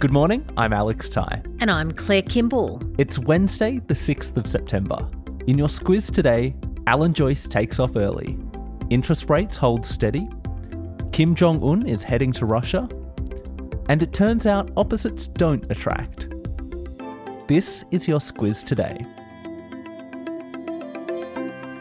Good 0.00 0.12
morning, 0.12 0.48
I'm 0.56 0.72
Alex 0.72 1.10
Ty. 1.10 1.42
And 1.60 1.70
I'm 1.70 1.92
Claire 1.92 2.22
Kimball. 2.22 2.80
It's 2.96 3.18
Wednesday, 3.18 3.82
the 3.86 3.92
6th 3.92 4.34
of 4.38 4.46
September. 4.46 4.96
In 5.46 5.58
your 5.58 5.68
Squiz 5.68 6.10
today, 6.10 6.56
Alan 6.86 7.12
Joyce 7.12 7.46
takes 7.46 7.78
off 7.78 7.96
early. 7.96 8.38
Interest 8.88 9.28
rates 9.28 9.58
hold 9.58 9.84
steady. 9.84 10.26
Kim 11.12 11.34
Jong 11.34 11.62
un 11.62 11.86
is 11.86 12.02
heading 12.02 12.32
to 12.32 12.46
Russia. 12.46 12.88
And 13.90 14.02
it 14.02 14.14
turns 14.14 14.46
out 14.46 14.70
opposites 14.74 15.28
don't 15.28 15.70
attract. 15.70 16.30
This 17.46 17.84
is 17.90 18.08
your 18.08 18.20
Squiz 18.20 18.64
today. 18.64 19.04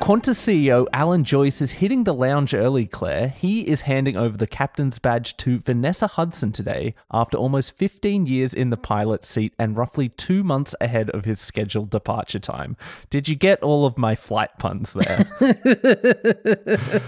Qantas 0.09 0.39
CEO 0.39 0.87
Alan 0.91 1.23
Joyce 1.23 1.61
is 1.61 1.73
hitting 1.73 2.03
the 2.03 2.15
lounge 2.15 2.55
early, 2.55 2.87
Claire. 2.87 3.27
He 3.27 3.67
is 3.67 3.81
handing 3.81 4.17
over 4.17 4.35
the 4.35 4.47
captain's 4.47 4.97
badge 4.97 5.37
to 5.37 5.59
Vanessa 5.59 6.07
Hudson 6.07 6.51
today 6.51 6.95
after 7.11 7.37
almost 7.37 7.77
15 7.77 8.25
years 8.25 8.55
in 8.55 8.71
the 8.71 8.75
pilot 8.75 9.23
seat 9.23 9.53
and 9.59 9.77
roughly 9.77 10.09
two 10.09 10.43
months 10.43 10.75
ahead 10.81 11.11
of 11.11 11.25
his 11.25 11.39
scheduled 11.39 11.91
departure 11.91 12.39
time. 12.39 12.75
Did 13.11 13.29
you 13.29 13.35
get 13.35 13.61
all 13.61 13.85
of 13.85 13.99
my 13.99 14.15
flight 14.15 14.49
puns 14.57 14.93
there? 14.93 15.27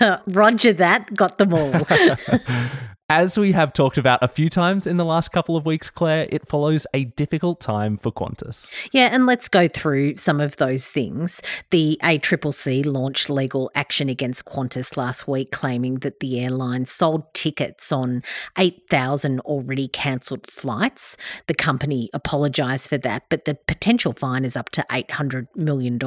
uh, 0.00 0.18
roger 0.28 0.72
that, 0.74 1.12
got 1.12 1.38
them 1.38 1.54
all. 1.54 1.72
As 3.10 3.38
we 3.38 3.52
have 3.52 3.74
talked 3.74 3.98
about 3.98 4.22
a 4.22 4.28
few 4.28 4.48
times 4.48 4.86
in 4.86 4.96
the 4.96 5.04
last 5.04 5.28
couple 5.30 5.58
of 5.58 5.66
weeks, 5.66 5.90
Claire, 5.90 6.26
it 6.30 6.48
follows 6.48 6.86
a 6.94 7.04
difficult 7.04 7.60
time 7.60 7.98
for 7.98 8.10
Qantas. 8.10 8.72
Yeah, 8.92 9.10
and 9.12 9.26
let's 9.26 9.46
go 9.46 9.68
through 9.68 10.16
some 10.16 10.40
of 10.40 10.56
those 10.56 10.86
things. 10.86 11.42
The 11.70 12.00
ACCC 12.02 12.86
launched 12.86 13.28
legal 13.28 13.70
action 13.74 14.08
against 14.08 14.46
Qantas 14.46 14.96
last 14.96 15.28
week, 15.28 15.50
claiming 15.50 15.96
that 15.96 16.20
the 16.20 16.40
airline 16.40 16.86
sold 16.86 17.34
tickets 17.34 17.92
on 17.92 18.22
8,000 18.56 19.40
already 19.40 19.86
cancelled 19.86 20.46
flights. 20.46 21.18
The 21.46 21.54
company 21.54 22.08
apologised 22.14 22.88
for 22.88 22.96
that, 22.96 23.24
but 23.28 23.44
the 23.44 23.54
potential 23.54 24.14
fine 24.14 24.46
is 24.46 24.56
up 24.56 24.70
to 24.70 24.86
$800 24.90 25.48
million. 25.54 25.98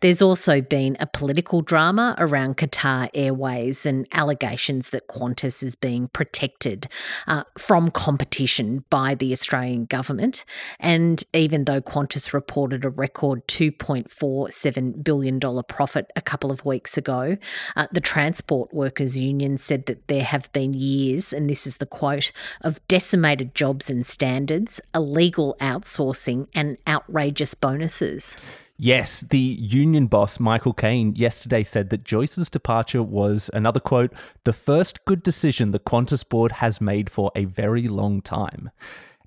There's 0.00 0.20
also 0.20 0.60
been 0.60 0.96
a 0.98 1.06
political 1.06 1.62
drama 1.62 2.16
around 2.18 2.56
Qatar 2.56 3.10
Airways 3.14 3.86
and 3.86 4.08
allegations 4.12 4.90
that 4.90 5.06
Qantas 5.06 5.62
is 5.62 5.76
being 5.76 5.99
being 6.00 6.08
protected 6.08 6.88
uh, 7.26 7.44
from 7.58 7.90
competition 7.90 8.84
by 8.90 9.14
the 9.14 9.32
Australian 9.32 9.84
government. 9.84 10.44
And 10.78 11.22
even 11.34 11.64
though 11.64 11.80
Qantas 11.80 12.32
reported 12.32 12.84
a 12.84 12.90
record 12.90 13.46
$2.47 13.48 15.04
billion 15.04 15.40
profit 15.68 16.10
a 16.16 16.20
couple 16.20 16.50
of 16.50 16.64
weeks 16.64 16.96
ago, 16.96 17.36
uh, 17.76 17.86
the 17.92 18.00
Transport 18.00 18.72
Workers 18.72 19.18
Union 19.18 19.58
said 19.58 19.86
that 19.86 20.08
there 20.08 20.24
have 20.24 20.50
been 20.52 20.72
years, 20.74 21.32
and 21.32 21.48
this 21.48 21.66
is 21.66 21.78
the 21.78 21.86
quote, 21.86 22.32
of 22.62 22.80
decimated 22.88 23.54
jobs 23.54 23.90
and 23.90 24.06
standards, 24.06 24.80
illegal 24.94 25.56
outsourcing, 25.60 26.48
and 26.54 26.78
outrageous 26.86 27.54
bonuses. 27.54 28.36
Yes, 28.82 29.20
the 29.20 29.38
union 29.38 30.06
boss, 30.06 30.40
Michael 30.40 30.72
Kaine, 30.72 31.14
yesterday 31.14 31.62
said 31.62 31.90
that 31.90 32.02
Joyce's 32.02 32.48
departure 32.48 33.02
was, 33.02 33.50
another 33.52 33.78
quote, 33.78 34.10
the 34.44 34.54
first 34.54 35.04
good 35.04 35.22
decision 35.22 35.72
the 35.72 35.78
Qantas 35.78 36.26
board 36.26 36.52
has 36.52 36.80
made 36.80 37.10
for 37.10 37.30
a 37.36 37.44
very 37.44 37.88
long 37.88 38.22
time. 38.22 38.70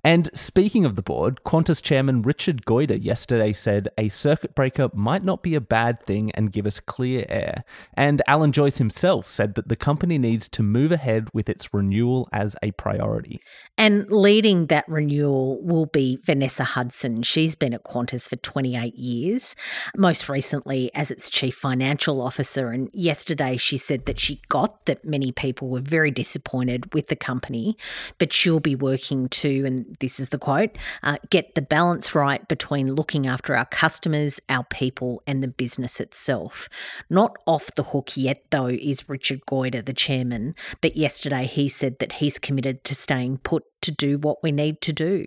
And 0.04 0.28
speaking 0.34 0.84
of 0.84 0.96
the 0.96 1.02
board, 1.02 1.40
Qantas 1.44 1.82
chairman 1.82 2.20
Richard 2.20 2.66
Goyder 2.66 3.02
yesterday 3.02 3.54
said 3.54 3.88
a 3.96 4.10
circuit 4.10 4.54
breaker 4.54 4.90
might 4.92 5.24
not 5.24 5.42
be 5.42 5.54
a 5.54 5.62
bad 5.62 6.04
thing 6.04 6.30
and 6.32 6.52
give 6.52 6.66
us 6.66 6.78
clear 6.78 7.24
air. 7.30 7.64
And 7.94 8.20
Alan 8.26 8.52
Joyce 8.52 8.76
himself 8.76 9.26
said 9.26 9.54
that 9.54 9.68
the 9.68 9.76
company 9.76 10.18
needs 10.18 10.46
to 10.50 10.62
move 10.62 10.92
ahead 10.92 11.30
with 11.32 11.48
its 11.48 11.72
renewal 11.72 12.28
as 12.34 12.54
a 12.62 12.72
priority. 12.72 13.40
And 13.78 14.06
leading 14.10 14.66
that 14.66 14.86
renewal 14.88 15.62
will 15.62 15.86
be 15.86 16.18
Vanessa 16.22 16.64
Hudson. 16.64 17.22
She's 17.22 17.54
been 17.54 17.72
at 17.72 17.84
Qantas 17.84 18.28
for 18.28 18.36
28 18.36 18.94
years, 18.94 19.56
most 19.96 20.28
recently 20.28 20.94
as 20.94 21.10
its 21.10 21.30
chief 21.30 21.54
financial 21.54 22.20
officer. 22.20 22.68
And 22.68 22.90
yesterday 22.92 23.56
she 23.56 23.78
said 23.78 24.04
that 24.04 24.20
she 24.20 24.42
got 24.50 24.84
that 24.84 25.06
many 25.06 25.32
people 25.32 25.68
were 25.70 25.80
very 25.80 26.10
disappointed 26.10 26.92
with 26.92 27.06
the 27.06 27.16
company, 27.16 27.78
but 28.18 28.34
she'll 28.34 28.60
be 28.60 28.76
working 28.76 29.30
to, 29.30 29.64
and 29.64 29.93
this 30.00 30.20
is 30.20 30.30
the 30.30 30.38
quote 30.38 30.70
uh, 31.02 31.16
get 31.30 31.54
the 31.54 31.62
balance 31.62 32.14
right 32.14 32.46
between 32.48 32.94
looking 32.94 33.26
after 33.26 33.56
our 33.56 33.64
customers, 33.66 34.40
our 34.48 34.64
people, 34.64 35.22
and 35.26 35.42
the 35.42 35.48
business 35.48 36.00
itself. 36.00 36.68
Not 37.08 37.36
off 37.46 37.74
the 37.74 37.82
hook 37.82 38.16
yet, 38.16 38.44
though, 38.50 38.68
is 38.68 39.08
Richard 39.08 39.42
Goyder, 39.46 39.84
the 39.84 39.92
chairman, 39.92 40.54
but 40.80 40.96
yesterday 40.96 41.46
he 41.46 41.68
said 41.68 41.98
that 41.98 42.14
he's 42.14 42.38
committed 42.38 42.84
to 42.84 42.94
staying 42.94 43.38
put 43.38 43.64
to 43.82 43.90
do 43.90 44.18
what 44.18 44.42
we 44.42 44.52
need 44.52 44.80
to 44.82 44.92
do. 44.92 45.26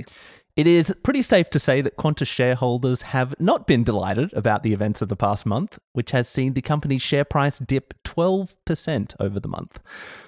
It 0.57 0.65
is 0.65 0.91
pretty 1.03 1.21
safe 1.21 1.51
to 1.51 1.59
say 1.59 1.81
that 1.81 1.97
Qantas 1.97 2.25
shareholders 2.25 3.03
have 3.03 3.39
not 3.39 3.67
been 3.67 3.83
delighted 3.83 4.33
about 4.33 4.63
the 4.63 4.73
events 4.73 5.03
of 5.03 5.07
the 5.07 5.15
past 5.15 5.45
month, 5.45 5.77
which 5.93 6.09
has 6.09 6.27
seen 6.27 6.53
the 6.53 6.63
company's 6.63 7.03
share 7.03 7.23
price 7.23 7.59
dip 7.59 7.93
12% 8.03 9.13
over 9.19 9.39
the 9.39 9.47
month. 9.47 9.79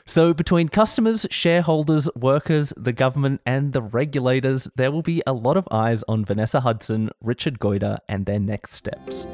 So, 0.06 0.36
between 0.36 0.70
customers, 0.70 1.26
shareholders, 1.32 2.08
workers, 2.16 2.74
the 2.78 2.94
government, 2.94 3.42
and 3.44 3.74
the 3.74 3.82
regulators, 3.82 4.70
there 4.76 4.92
will 4.92 5.02
be 5.02 5.24
a 5.26 5.34
lot 5.34 5.58
of 5.58 5.68
eyes 5.72 6.04
on 6.08 6.26
Vanessa 6.26 6.60
Hudson, 6.60 7.10
Richard 7.22 7.58
Goyder, 7.58 7.98
and 8.08 8.28
their 8.28 8.40
next 8.40 8.74
steps. 8.74 9.26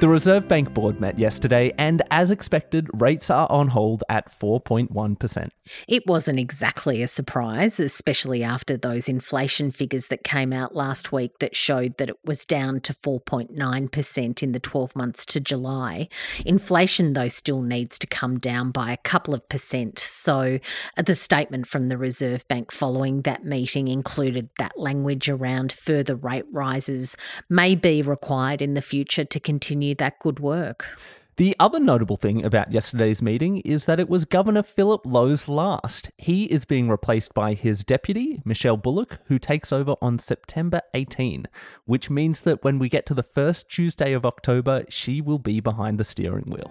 The 0.00 0.08
Reserve 0.08 0.48
Bank 0.48 0.72
Board 0.72 0.98
met 0.98 1.18
yesterday, 1.18 1.74
and 1.76 2.00
as 2.10 2.30
expected, 2.30 2.88
rates 2.94 3.28
are 3.28 3.46
on 3.50 3.68
hold 3.68 4.02
at 4.08 4.30
4.1%. 4.32 5.50
It 5.86 6.06
wasn't 6.06 6.38
exactly 6.38 7.02
a 7.02 7.06
surprise, 7.06 7.78
especially 7.78 8.42
after 8.42 8.78
those 8.78 9.10
inflation 9.10 9.70
figures 9.70 10.06
that 10.06 10.24
came 10.24 10.54
out 10.54 10.74
last 10.74 11.12
week 11.12 11.38
that 11.40 11.54
showed 11.54 11.98
that 11.98 12.08
it 12.08 12.16
was 12.24 12.46
down 12.46 12.80
to 12.80 12.94
4.9% 12.94 14.42
in 14.42 14.52
the 14.52 14.58
12 14.58 14.96
months 14.96 15.26
to 15.26 15.38
July. 15.38 16.08
Inflation, 16.46 17.12
though, 17.12 17.28
still 17.28 17.60
needs 17.60 17.98
to 17.98 18.06
come 18.06 18.38
down 18.38 18.70
by 18.70 18.92
a 18.92 18.96
couple 18.96 19.34
of 19.34 19.46
percent. 19.50 19.98
So 19.98 20.60
uh, 20.96 21.02
the 21.02 21.14
statement 21.14 21.66
from 21.66 21.90
the 21.90 21.98
Reserve 21.98 22.48
Bank 22.48 22.72
following 22.72 23.20
that 23.22 23.44
meeting 23.44 23.86
included 23.88 24.48
that 24.58 24.78
language 24.78 25.28
around 25.28 25.72
further 25.72 26.16
rate 26.16 26.46
rises 26.50 27.18
may 27.50 27.74
be 27.74 28.00
required 28.00 28.62
in 28.62 28.72
the 28.72 28.80
future 28.80 29.26
to 29.26 29.38
continue 29.38 29.89
that 29.94 30.18
good 30.18 30.40
work. 30.40 30.98
The 31.40 31.56
other 31.58 31.80
notable 31.80 32.18
thing 32.18 32.44
about 32.44 32.72
yesterday's 32.72 33.22
meeting 33.22 33.60
is 33.60 33.86
that 33.86 33.98
it 33.98 34.10
was 34.10 34.26
Governor 34.26 34.62
Philip 34.62 35.06
Lowe's 35.06 35.48
last. 35.48 36.10
He 36.18 36.44
is 36.44 36.66
being 36.66 36.90
replaced 36.90 37.32
by 37.32 37.54
his 37.54 37.82
deputy, 37.82 38.42
Michelle 38.44 38.76
Bullock, 38.76 39.20
who 39.24 39.38
takes 39.38 39.72
over 39.72 39.94
on 40.02 40.18
September 40.18 40.82
18, 40.92 41.46
which 41.86 42.10
means 42.10 42.42
that 42.42 42.62
when 42.62 42.78
we 42.78 42.90
get 42.90 43.06
to 43.06 43.14
the 43.14 43.22
first 43.22 43.70
Tuesday 43.70 44.12
of 44.12 44.26
October, 44.26 44.84
she 44.90 45.22
will 45.22 45.38
be 45.38 45.60
behind 45.60 45.96
the 45.96 46.04
steering 46.04 46.44
wheel. 46.44 46.70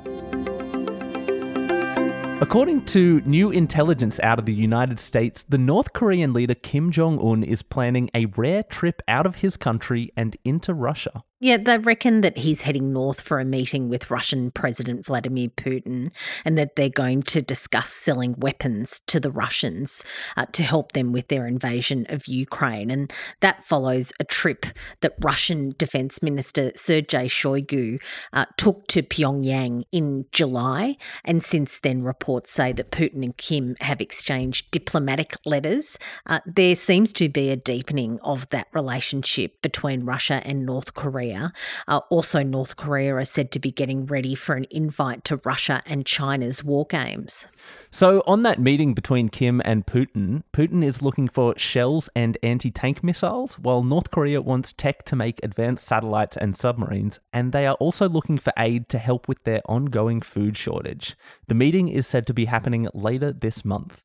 According 2.42 2.86
to 2.86 3.22
new 3.26 3.50
intelligence 3.50 4.20
out 4.22 4.38
of 4.38 4.46
the 4.46 4.54
United 4.54 5.00
States, 5.00 5.42
the 5.42 5.58
North 5.58 5.94
Korean 5.94 6.32
leader 6.32 6.56
Kim 6.56 6.92
Jong 6.92 7.20
un 7.20 7.44
is 7.44 7.64
planning 7.64 8.12
a 8.14 8.28
rare 8.28 8.62
trip 8.62 9.02
out 9.08 9.26
of 9.26 9.38
his 9.38 9.58
country 9.58 10.14
and 10.16 10.38
into 10.46 10.76
Russia. 10.76 11.24
Yeah, 11.42 11.56
they 11.56 11.78
reckon 11.78 12.20
that 12.20 12.40
he's 12.40 12.64
heading 12.64 12.92
north 12.92 13.22
for 13.22 13.40
a 13.40 13.46
meeting 13.46 13.88
with 13.88 14.12
Russian 14.12 14.52
President 14.52 15.06
Vladimir 15.06 15.48
Putin 15.48 16.12
and 16.44 16.58
that 16.58 16.76
they're 16.76 16.90
going 16.90 17.24
to 17.24 17.42
discuss 17.42 17.88
selling 17.94 18.36
weapons 18.38 19.00
to 19.08 19.22
the 19.22 19.32
Russians 19.32 20.04
uh, 20.36 20.48
to 20.52 20.64
help 20.64 20.92
them 20.92 21.14
with 21.14 21.30
their 21.30 21.48
invasion 21.48 22.06
of 22.10 22.28
Ukraine. 22.28 22.92
And 22.92 23.14
that 23.40 23.64
follows 23.64 24.12
a 24.20 24.26
trip 24.26 24.66
that 25.00 25.14
Russian 25.22 25.76
Defense 25.78 26.22
Minister 26.22 26.74
Sergei 26.76 27.28
Shoigu 27.28 28.02
uh, 28.34 28.44
took 28.58 28.86
to 28.88 29.02
Pyongyang 29.02 29.86
in 29.94 30.26
July. 30.34 30.98
And 31.24 31.42
since 31.42 31.80
then, 31.80 32.04
reports 32.04 32.52
say 32.52 32.74
that 32.74 32.92
Putin 32.92 33.24
and 33.24 33.38
Kim 33.38 33.78
have 33.80 34.02
exchanged 34.02 34.72
diplomatic 34.72 35.38
letters. 35.46 35.98
Uh, 36.26 36.42
there 36.46 36.76
seems 36.76 37.14
to 37.14 37.30
be 37.30 37.50
a 37.50 37.56
deepening 37.56 38.20
of 38.24 38.50
that 38.50 38.68
relationship 38.74 39.62
between 39.62 40.04
Russia 40.04 40.42
and 40.44 40.66
North 40.66 40.94
Korea 40.94 41.29
Korea. 41.30 41.54
Uh, 41.88 42.02
also, 42.10 42.44
North 42.44 42.76
Korea 42.76 43.16
are 43.16 43.26
said 43.26 43.52
to 43.52 43.60
be 43.60 43.72
getting 43.72 44.06
ready 44.06 44.36
for 44.36 44.56
an 44.56 44.66
invite 44.72 45.24
to 45.26 45.40
Russia 45.44 45.82
and 45.86 46.06
China's 46.06 46.64
war 46.64 46.86
games. 46.86 47.48
So, 47.92 48.24
on 48.26 48.44
that 48.44 48.60
meeting 48.60 48.94
between 48.94 49.30
Kim 49.30 49.62
and 49.66 49.86
Putin, 49.86 50.44
Putin 50.54 50.84
is 50.84 51.02
looking 51.02 51.28
for 51.28 51.58
shells 51.58 52.10
and 52.16 52.38
anti 52.44 52.72
tank 52.72 53.04
missiles, 53.04 53.60
while 53.60 53.84
North 53.84 54.12
Korea 54.12 54.42
wants 54.42 54.74
tech 54.74 55.04
to 55.06 55.16
make 55.16 55.40
advanced 55.44 55.86
satellites 55.86 56.38
and 56.38 56.56
submarines, 56.58 57.20
and 57.32 57.52
they 57.52 57.68
are 57.68 57.76
also 57.76 58.10
looking 58.10 58.38
for 58.38 58.54
aid 58.58 58.90
to 58.90 58.98
help 58.98 59.28
with 59.28 59.44
their 59.44 59.62
ongoing 59.66 60.22
food 60.22 60.58
shortage. 60.58 61.16
The 61.48 61.56
meeting 61.56 61.88
is 61.88 62.08
said 62.08 62.26
to 62.28 62.34
be 62.34 62.46
happening 62.46 62.88
later 62.94 63.32
this 63.32 63.64
month. 63.64 64.02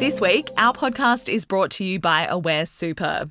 This 0.00 0.20
week, 0.20 0.48
our 0.56 0.72
podcast 0.72 1.28
is 1.28 1.44
brought 1.44 1.70
to 1.72 1.84
you 1.84 2.00
by 2.00 2.26
Aware 2.26 2.64
Super. 2.64 3.30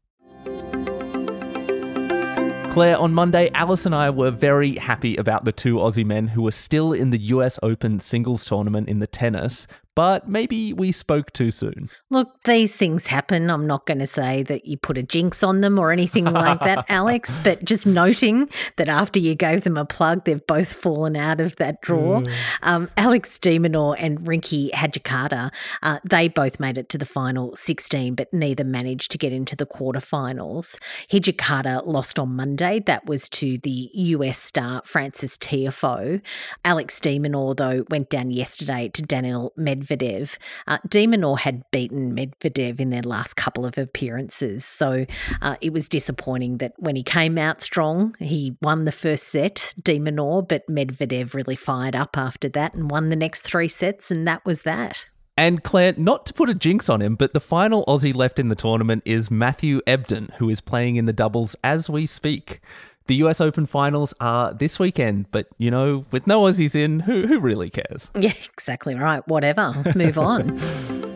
Claire, 2.71 2.97
on 2.97 3.13
Monday, 3.13 3.49
Alice 3.53 3.85
and 3.85 3.93
I 3.93 4.09
were 4.09 4.31
very 4.31 4.77
happy 4.77 5.17
about 5.17 5.43
the 5.43 5.51
two 5.51 5.75
Aussie 5.75 6.05
men 6.05 6.29
who 6.29 6.41
were 6.41 6.51
still 6.51 6.93
in 6.93 7.09
the 7.09 7.17
US 7.17 7.59
Open 7.61 7.99
singles 7.99 8.45
tournament 8.45 8.87
in 8.87 8.99
the 8.99 9.07
tennis, 9.07 9.67
but 9.95 10.29
maybe 10.29 10.71
we 10.71 10.91
spoke 10.91 11.33
too 11.33 11.51
soon. 11.51 11.89
Look, 12.09 12.43
these 12.45 12.75
things 12.75 13.07
happen. 13.07 13.49
I'm 13.49 13.67
not 13.67 13.85
going 13.85 13.99
to 13.99 14.07
say 14.07 14.41
that 14.43 14.65
you 14.65 14.77
put 14.77 14.97
a 14.97 15.03
jinx 15.03 15.43
on 15.43 15.61
them 15.61 15.77
or 15.77 15.91
anything 15.91 16.25
like 16.25 16.59
that, 16.61 16.85
Alex, 16.89 17.39
but 17.39 17.63
just 17.65 17.85
noting 17.85 18.49
that 18.77 18.87
after 18.87 19.19
you 19.19 19.35
gave 19.35 19.61
them 19.61 19.77
a 19.77 19.85
plug, 19.85 20.23
they've 20.23 20.45
both 20.47 20.71
fallen 20.71 21.17
out 21.17 21.41
of 21.41 21.57
that 21.57 21.81
draw. 21.81 22.21
Mm. 22.21 22.33
Um, 22.63 22.89
Alex 22.95 23.37
de 23.37 23.59
Minaur 23.59 23.95
and 23.99 24.19
Rinky 24.21 24.71
Hijikata, 24.71 25.51
uh, 25.83 25.99
they 26.07 26.29
both 26.29 26.59
made 26.59 26.77
it 26.77 26.87
to 26.89 26.97
the 26.97 27.05
final 27.05 27.55
16, 27.55 28.15
but 28.15 28.33
neither 28.33 28.63
managed 28.63 29.11
to 29.11 29.17
get 29.17 29.33
into 29.33 29.57
the 29.57 29.65
quarterfinals. 29.65 30.79
Hijikata 31.11 31.85
lost 31.85 32.17
on 32.17 32.35
Monday. 32.35 32.79
That 32.79 33.05
was 33.05 33.27
to 33.29 33.57
the 33.57 33.89
US 33.93 34.37
star 34.37 34.81
Frances 34.85 35.37
Tiafoe. 35.37 36.21
Alex 36.63 36.99
de 37.01 37.19
Minaur, 37.19 37.55
though, 37.57 37.83
went 37.89 38.09
down 38.09 38.31
yesterday 38.31 38.87
to 38.89 39.01
Daniel 39.01 39.51
Med 39.57 39.80
Medvedev. 39.81 40.37
Uh, 40.67 40.77
de 40.87 41.07
Minaur 41.07 41.39
had 41.39 41.63
beaten 41.71 42.15
Medvedev 42.15 42.79
in 42.79 42.89
their 42.89 43.01
last 43.01 43.35
couple 43.35 43.65
of 43.65 43.77
appearances, 43.77 44.65
so 44.65 45.05
uh, 45.41 45.55
it 45.61 45.73
was 45.73 45.89
disappointing 45.89 46.57
that 46.57 46.73
when 46.77 46.95
he 46.95 47.03
came 47.03 47.37
out 47.37 47.61
strong, 47.61 48.15
he 48.19 48.55
won 48.61 48.85
the 48.85 48.91
first 48.91 49.27
set, 49.27 49.73
de 49.81 49.99
Minaur, 49.99 50.47
but 50.47 50.67
Medvedev 50.67 51.33
really 51.33 51.55
fired 51.55 51.95
up 51.95 52.17
after 52.17 52.49
that 52.49 52.73
and 52.73 52.89
won 52.89 53.09
the 53.09 53.15
next 53.15 53.41
three 53.41 53.67
sets, 53.67 54.11
and 54.11 54.27
that 54.27 54.43
was 54.45 54.63
that. 54.63 55.07
And 55.37 55.63
Claire, 55.63 55.95
not 55.97 56.25
to 56.27 56.33
put 56.33 56.49
a 56.49 56.53
jinx 56.53 56.89
on 56.89 57.01
him, 57.01 57.15
but 57.15 57.33
the 57.33 57.39
final 57.39 57.85
Aussie 57.85 58.13
left 58.13 58.37
in 58.37 58.49
the 58.49 58.55
tournament 58.55 59.01
is 59.05 59.31
Matthew 59.31 59.81
Ebden, 59.87 60.31
who 60.35 60.49
is 60.49 60.61
playing 60.61 60.97
in 60.97 61.05
the 61.05 61.13
doubles 61.13 61.55
as 61.63 61.89
we 61.89 62.05
speak. 62.05 62.59
The 63.07 63.15
US 63.15 63.41
Open 63.41 63.65
finals 63.65 64.13
are 64.19 64.53
this 64.53 64.79
weekend, 64.79 65.29
but 65.31 65.47
you 65.57 65.71
know, 65.71 66.05
with 66.11 66.27
no 66.27 66.41
Aussies 66.43 66.75
in, 66.75 67.01
who 67.01 67.27
who 67.27 67.39
really 67.39 67.69
cares? 67.69 68.09
Yeah, 68.21 68.33
exactly 68.53 68.95
right. 68.95 69.27
Whatever. 69.27 69.83
Move 69.95 70.17
on. 70.19 70.59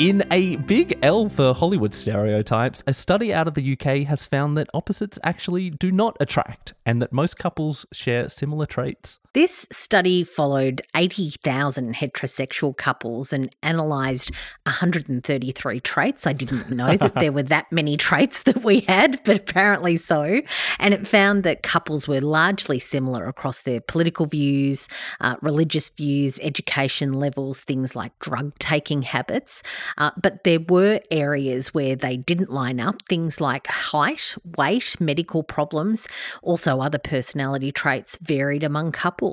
In 0.00 0.24
a 0.32 0.56
big 0.56 0.98
L 1.02 1.28
for 1.28 1.54
Hollywood 1.54 1.94
stereotypes, 1.94 2.82
a 2.84 2.92
study 2.92 3.32
out 3.32 3.46
of 3.46 3.54
the 3.54 3.72
UK 3.74 4.06
has 4.08 4.26
found 4.26 4.56
that 4.58 4.68
opposites 4.74 5.20
actually 5.22 5.70
do 5.70 5.92
not 5.92 6.16
attract 6.18 6.74
and 6.84 7.00
that 7.00 7.12
most 7.12 7.38
couples 7.38 7.86
share 7.92 8.28
similar 8.28 8.66
traits. 8.66 9.20
This 9.34 9.66
study 9.72 10.22
followed 10.22 10.80
80,000 10.94 11.96
heterosexual 11.96 12.76
couples 12.76 13.32
and 13.32 13.52
analysed 13.64 14.30
133 14.62 15.80
traits. 15.80 16.24
I 16.24 16.32
didn't 16.32 16.70
know 16.70 16.96
that 16.96 17.16
there 17.16 17.32
were 17.32 17.42
that 17.42 17.72
many 17.72 17.96
traits 18.06 18.44
that 18.44 18.62
we 18.62 18.80
had, 18.82 19.20
but 19.24 19.36
apparently 19.36 19.96
so. 19.96 20.40
And 20.78 20.94
it 20.94 21.08
found 21.08 21.42
that 21.42 21.64
couples 21.64 22.06
were 22.06 22.20
largely 22.20 22.78
similar 22.78 23.26
across 23.26 23.62
their 23.62 23.80
political 23.80 24.24
views, 24.24 24.88
uh, 25.20 25.34
religious 25.42 25.90
views, 25.90 26.38
education 26.40 27.12
levels, 27.12 27.62
things 27.62 27.96
like 27.96 28.16
drug 28.20 28.56
taking 28.60 29.02
habits. 29.02 29.64
Uh, 29.98 30.12
but 30.22 30.44
there 30.44 30.60
were 30.60 31.00
areas 31.10 31.74
where 31.74 31.96
they 31.96 32.16
didn't 32.16 32.52
line 32.52 32.78
up, 32.78 33.02
things 33.08 33.40
like 33.40 33.66
height, 33.66 34.36
weight, 34.56 34.94
medical 35.00 35.42
problems. 35.42 36.06
Also, 36.40 36.80
other 36.80 36.98
personality 36.98 37.72
traits 37.72 38.16
varied 38.22 38.62
among 38.62 38.92
couples. 38.92 39.23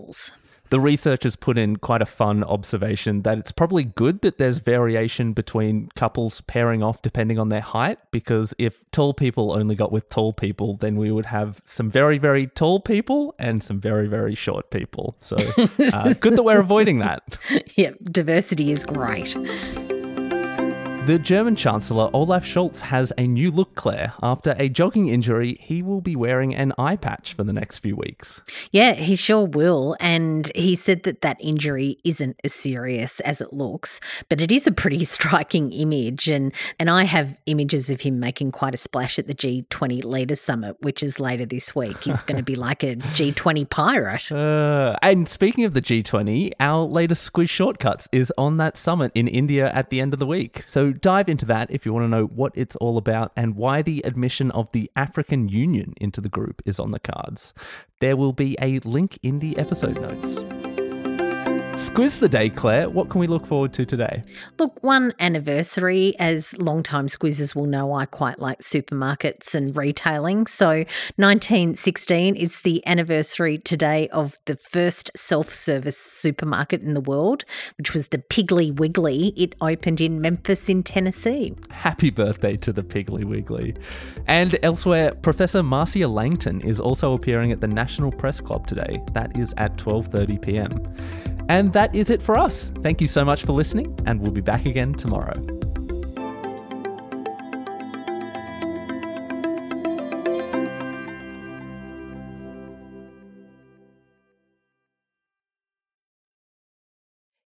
The 0.71 0.79
researchers 0.79 1.35
put 1.35 1.57
in 1.57 1.75
quite 1.75 2.01
a 2.01 2.05
fun 2.05 2.45
observation 2.45 3.23
that 3.23 3.37
it's 3.37 3.51
probably 3.51 3.83
good 3.83 4.21
that 4.21 4.37
there's 4.37 4.59
variation 4.59 5.33
between 5.33 5.89
couples 5.97 6.39
pairing 6.39 6.81
off 6.81 7.01
depending 7.01 7.37
on 7.37 7.49
their 7.49 7.59
height, 7.59 7.99
because 8.09 8.55
if 8.57 8.89
tall 8.91 9.13
people 9.13 9.51
only 9.51 9.75
got 9.75 9.91
with 9.91 10.07
tall 10.07 10.31
people, 10.31 10.77
then 10.77 10.95
we 10.95 11.11
would 11.11 11.25
have 11.25 11.59
some 11.65 11.89
very, 11.89 12.17
very 12.17 12.47
tall 12.47 12.79
people 12.79 13.35
and 13.37 13.61
some 13.61 13.81
very, 13.81 14.07
very 14.07 14.33
short 14.33 14.71
people. 14.71 15.17
So 15.19 15.35
uh, 15.57 16.13
good 16.21 16.37
that 16.37 16.43
we're 16.43 16.61
avoiding 16.61 16.99
that. 16.99 17.37
Yeah, 17.75 17.91
diversity 18.03 18.71
is 18.71 18.83
great. 18.83 19.35
The 21.11 21.19
German 21.19 21.57
Chancellor 21.57 22.09
Olaf 22.13 22.45
Scholz 22.45 22.79
has 22.79 23.11
a 23.17 23.27
new 23.27 23.51
look, 23.51 23.75
Claire. 23.75 24.13
After 24.23 24.55
a 24.57 24.69
jogging 24.69 25.09
injury, 25.09 25.57
he 25.59 25.81
will 25.81 25.99
be 25.99 26.15
wearing 26.15 26.55
an 26.55 26.71
eye 26.77 26.95
patch 26.95 27.33
for 27.33 27.43
the 27.43 27.51
next 27.51 27.79
few 27.79 27.97
weeks. 27.97 28.41
Yeah, 28.71 28.93
he 28.93 29.17
sure 29.17 29.45
will. 29.45 29.97
And 29.99 30.49
he 30.55 30.73
said 30.73 31.03
that 31.03 31.19
that 31.19 31.35
injury 31.41 31.97
isn't 32.05 32.39
as 32.45 32.53
serious 32.53 33.19
as 33.19 33.41
it 33.41 33.51
looks, 33.51 33.99
but 34.29 34.39
it 34.39 34.53
is 34.53 34.67
a 34.67 34.71
pretty 34.71 35.03
striking 35.03 35.73
image. 35.73 36.29
And, 36.29 36.53
and 36.79 36.89
I 36.89 37.03
have 37.03 37.37
images 37.45 37.89
of 37.89 37.99
him 37.99 38.21
making 38.21 38.53
quite 38.53 38.73
a 38.73 38.77
splash 38.77 39.19
at 39.19 39.27
the 39.27 39.35
G20 39.35 40.05
Leaders 40.05 40.39
Summit, 40.39 40.77
which 40.79 41.03
is 41.03 41.19
later 41.19 41.45
this 41.45 41.75
week. 41.75 42.01
He's 42.03 42.23
going 42.23 42.37
to 42.37 42.43
be 42.43 42.55
like 42.69 42.83
a 42.83 42.95
G20 42.95 43.69
pirate. 43.69 44.31
Uh, 44.31 44.95
and 45.01 45.27
speaking 45.27 45.65
of 45.65 45.73
the 45.73 45.81
G20, 45.81 46.53
our 46.61 46.85
latest 46.85 47.29
Squiz 47.29 47.49
Shortcuts 47.49 48.07
is 48.13 48.31
on 48.37 48.55
that 48.55 48.77
summit 48.77 49.11
in 49.13 49.27
India 49.27 49.69
at 49.73 49.89
the 49.89 49.99
end 49.99 50.13
of 50.13 50.21
the 50.21 50.25
week. 50.25 50.61
So 50.61 50.93
dive 51.01 51.27
into 51.27 51.45
that 51.45 51.69
if 51.71 51.85
you 51.85 51.93
want 51.93 52.03
to 52.03 52.07
know 52.07 52.25
what 52.25 52.53
it's 52.55 52.75
all 52.77 52.97
about 52.97 53.31
and 53.35 53.55
why 53.55 53.81
the 53.81 54.01
admission 54.05 54.51
of 54.51 54.71
the 54.71 54.89
African 54.95 55.49
Union 55.49 55.93
into 55.99 56.21
the 56.21 56.29
group 56.29 56.61
is 56.65 56.79
on 56.79 56.91
the 56.91 56.99
cards. 56.99 57.53
There 57.99 58.15
will 58.15 58.33
be 58.33 58.55
a 58.61 58.79
link 58.79 59.19
in 59.21 59.39
the 59.39 59.57
episode 59.57 59.99
notes. 60.01 60.43
Squiz 61.81 62.19
the 62.19 62.29
day, 62.29 62.47
Claire. 62.47 62.91
What 62.91 63.09
can 63.09 63.19
we 63.19 63.25
look 63.25 63.47
forward 63.47 63.73
to 63.73 63.87
today? 63.87 64.21
Look, 64.59 64.83
one 64.83 65.15
anniversary, 65.19 66.15
as 66.19 66.55
long-time 66.59 67.07
squizzers 67.07 67.55
will 67.55 67.65
know, 67.65 67.91
I 67.93 68.05
quite 68.05 68.37
like 68.37 68.59
supermarkets 68.59 69.55
and 69.55 69.75
retailing. 69.75 70.45
So, 70.45 70.85
1916 71.15 72.35
is 72.35 72.61
the 72.61 72.85
anniversary 72.85 73.57
today 73.57 74.07
of 74.09 74.37
the 74.45 74.57
first 74.57 75.09
self 75.15 75.51
service 75.51 75.97
supermarket 75.97 76.83
in 76.83 76.93
the 76.93 77.01
world, 77.01 77.45
which 77.79 77.93
was 77.93 78.09
the 78.09 78.19
Piggly 78.19 78.71
Wiggly. 78.71 79.33
It 79.35 79.55
opened 79.59 80.01
in 80.01 80.21
Memphis, 80.21 80.69
in 80.69 80.83
Tennessee. 80.83 81.55
Happy 81.71 82.11
birthday 82.11 82.57
to 82.57 82.71
the 82.71 82.83
Piggly 82.83 83.23
Wiggly. 83.23 83.75
And 84.27 84.55
elsewhere, 84.61 85.15
Professor 85.15 85.63
Marcia 85.63 86.07
Langton 86.07 86.61
is 86.61 86.79
also 86.79 87.15
appearing 87.15 87.51
at 87.51 87.59
the 87.59 87.67
National 87.67 88.11
Press 88.11 88.39
Club 88.39 88.67
today. 88.67 89.01
That 89.13 89.35
is 89.35 89.55
at 89.57 89.77
12:30 89.77 90.39
p.m. 90.39 91.40
And 91.51 91.73
that 91.73 91.93
is 91.93 92.09
it 92.09 92.21
for 92.21 92.37
us. 92.37 92.71
Thank 92.81 93.01
you 93.01 93.07
so 93.07 93.25
much 93.25 93.43
for 93.43 93.51
listening, 93.51 93.93
and 94.05 94.21
we'll 94.21 94.31
be 94.31 94.39
back 94.39 94.65
again 94.65 94.93
tomorrow. 94.93 95.60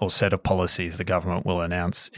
or 0.00 0.10
set 0.10 0.32
of 0.32 0.42
policies 0.42 0.98
the 0.98 1.04
government 1.04 1.46
will 1.46 1.60
announce 1.60 2.10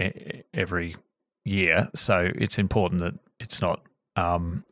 every 0.53 0.97
year. 1.45 1.89
So 1.95 2.31
it's 2.35 2.59
important 2.59 3.01
that 3.01 3.15
it's 3.41 3.61
not 3.61 3.83
um, 4.17 4.65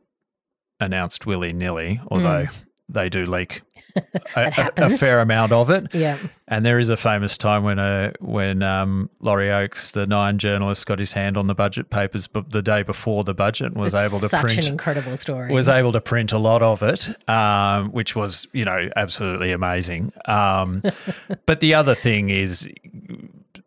announced 0.79 1.25
willy 1.25 1.53
nilly, 1.53 1.99
although 2.09 2.45
Mm. 2.45 2.66
They 2.89 3.09
do 3.09 3.25
leak 3.25 3.61
a, 4.35 4.71
a, 4.77 4.85
a 4.85 4.97
fair 4.97 5.19
amount 5.19 5.51
of 5.51 5.69
it. 5.69 5.93
Yeah. 5.93 6.17
And 6.47 6.65
there 6.65 6.79
is 6.79 6.89
a 6.89 6.97
famous 6.97 7.37
time 7.37 7.63
when 7.63 7.79
uh, 7.79 8.13
when 8.19 8.63
um, 8.63 9.09
Laurie 9.19 9.51
Oakes, 9.51 9.91
the 9.91 10.07
Nine 10.07 10.37
journalist, 10.37 10.85
got 10.85 10.99
his 10.99 11.13
hand 11.13 11.37
on 11.37 11.47
the 11.47 11.55
budget 11.55 11.89
papers, 11.89 12.27
but 12.27 12.51
the 12.51 12.61
day 12.61 12.83
before 12.83 13.23
the 13.23 13.33
budget 13.33 13.73
was 13.73 13.93
It's 13.93 14.07
able 14.07 14.19
to 14.21 14.29
such 14.29 14.41
print 14.41 14.65
an 14.65 14.71
incredible 14.71 15.17
story. 15.17 15.51
was 15.51 15.67
able 15.67 15.91
to 15.91 16.01
print 16.01 16.31
a 16.31 16.37
lot 16.37 16.61
of 16.61 16.81
it, 16.83 17.09
um, 17.29 17.91
which 17.91 18.15
was 18.15 18.47
you 18.53 18.63
know 18.63 18.89
absolutely 18.95 19.51
amazing. 19.51 20.13
Um, 20.25 20.81
but 21.45 21.59
the 21.59 21.73
other 21.73 21.95
thing 21.95 22.29
is. 22.29 22.67